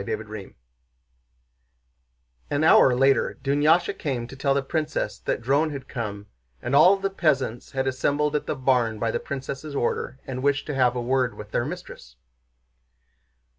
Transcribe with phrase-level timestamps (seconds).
[0.03, 0.55] CHAPTER XI
[2.49, 6.25] An hour later Dunyásha came to tell the princess that Dron had come,
[6.59, 10.65] and all the peasants had assembled at the barn by the princess' order and wished
[10.65, 12.15] to have word with their mistress.